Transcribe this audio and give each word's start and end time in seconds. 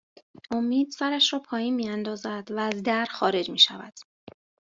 امید 0.51 0.91
سرش 0.91 1.33
را 1.33 1.39
پائین 1.39 1.75
می 1.75 1.89
اندازد 1.89 2.51
و 2.51 2.57
از 2.59 2.83
در 2.83 3.05
خارج 3.05 3.49
می 3.49 3.59
شود 3.59 3.93